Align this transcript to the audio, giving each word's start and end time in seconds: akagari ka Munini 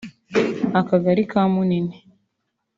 akagari 0.79 1.23
ka 1.31 1.41
Munini 1.53 1.95